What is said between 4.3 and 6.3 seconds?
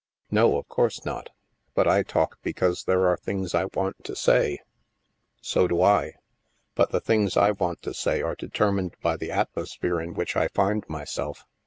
8o THE MASK" So do I.